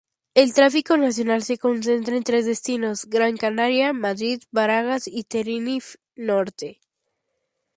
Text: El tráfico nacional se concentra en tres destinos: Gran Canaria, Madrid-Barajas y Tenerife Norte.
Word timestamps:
El 0.33 0.51
tráfico 0.55 0.97
nacional 0.97 1.43
se 1.43 1.59
concentra 1.59 2.15
en 2.17 2.23
tres 2.23 2.47
destinos: 2.47 3.05
Gran 3.05 3.37
Canaria, 3.37 3.93
Madrid-Barajas 3.93 5.07
y 5.07 5.25
Tenerife 5.25 5.99
Norte. 6.15 6.79